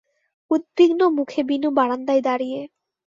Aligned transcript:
উদ্বিগ্ন 0.51 1.01
মুখে 1.17 1.41
বিনু 1.43 1.69
বারান্দায় 1.71 2.21
দাঁড়িয়ে। 2.21 2.61